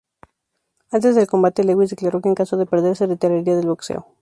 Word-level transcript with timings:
Antes 0.89 1.13
del 1.13 1.27
combate, 1.27 1.63
Lewis 1.63 1.91
declaró 1.91 2.23
que 2.23 2.29
en 2.29 2.33
caso 2.33 2.57
de 2.57 2.65
perder 2.65 2.95
se 2.97 3.05
retiraría 3.05 3.55
del 3.55 3.67
boxeo. 3.67 4.07